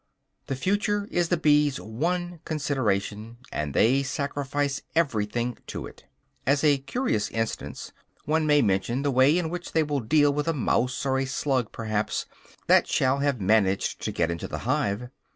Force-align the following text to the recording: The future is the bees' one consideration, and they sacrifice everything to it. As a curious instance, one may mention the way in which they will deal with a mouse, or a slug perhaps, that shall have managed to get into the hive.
The 0.47 0.55
future 0.55 1.07
is 1.11 1.29
the 1.29 1.37
bees' 1.37 1.79
one 1.79 2.39
consideration, 2.43 3.37
and 3.51 3.75
they 3.75 4.01
sacrifice 4.01 4.81
everything 4.95 5.59
to 5.67 5.85
it. 5.85 6.05
As 6.43 6.63
a 6.63 6.79
curious 6.79 7.29
instance, 7.29 7.91
one 8.25 8.47
may 8.47 8.63
mention 8.63 9.03
the 9.03 9.11
way 9.11 9.37
in 9.37 9.51
which 9.51 9.73
they 9.73 9.83
will 9.83 9.99
deal 9.99 10.33
with 10.33 10.47
a 10.47 10.53
mouse, 10.53 11.05
or 11.05 11.19
a 11.19 11.25
slug 11.25 11.71
perhaps, 11.71 12.25
that 12.65 12.87
shall 12.87 13.19
have 13.19 13.39
managed 13.39 14.01
to 14.01 14.11
get 14.11 14.31
into 14.31 14.47
the 14.47 14.57
hive. 14.65 15.11